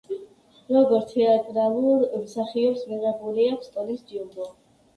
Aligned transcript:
როგორც 0.75 1.13
თეატრალურ 1.17 2.07
მსახიობს, 2.23 2.89
მიღებული 2.95 3.49
აქვს 3.53 3.73
ტონის 3.79 4.05
ჯილდო. 4.13 4.53